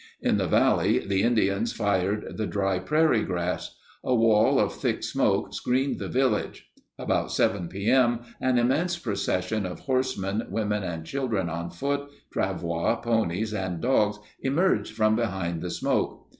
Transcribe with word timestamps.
In 0.19 0.37
the 0.37 0.47
valley, 0.47 0.97
the 0.97 1.21
Indians 1.21 1.73
fired 1.73 2.35
the 2.35 2.47
dry 2.47 2.79
prairie 2.79 3.21
grass. 3.23 3.77
A 4.03 4.15
wall 4.15 4.59
of 4.59 4.73
thick 4.73 5.03
smoke 5.03 5.53
screened 5.53 5.99
the 5.99 6.07
village. 6.07 6.71
About 6.97 7.31
7 7.31 7.67
p.m. 7.67 8.21
an 8.41 8.57
im 8.57 8.69
mense 8.69 8.97
procession 8.97 9.63
of 9.63 9.81
horsemen, 9.81 10.47
women 10.49 10.81
and 10.81 11.05
children 11.05 11.51
on 11.51 11.69
foot, 11.69 12.09
travois, 12.33 12.95
ponies, 12.95 13.53
and 13.53 13.79
dogs 13.79 14.17
emerged 14.39 14.91
from 14.91 15.15
behind 15.15 15.61
the 15.61 15.69
smoke. 15.69 16.25